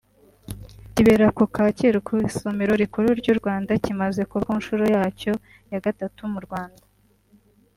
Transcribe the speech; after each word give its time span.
kibera 0.93 1.25
ku 1.37 1.43
Kacyiru 1.55 1.99
ku 2.07 2.13
isomero 2.29 2.73
rikuru 2.81 3.07
ry’u 3.19 3.35
Rwanda 3.39 3.71
kimaze 3.83 4.21
kuba 4.29 4.43
ku 4.47 4.51
nshuro 4.59 4.83
yacyo 4.95 5.33
ya 5.71 5.79
gatatu 5.85 6.21
mu 6.33 6.39
Rwanda 6.45 6.83